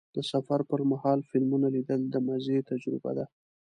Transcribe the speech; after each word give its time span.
د 0.15 0.17
سفر 0.31 0.59
پر 0.69 0.81
مهال 0.91 1.19
فلمونه 1.29 1.67
لیدل 1.75 2.01
د 2.09 2.15
مزې 2.27 2.57
تجربه 2.69 3.11
ده. 3.17 3.25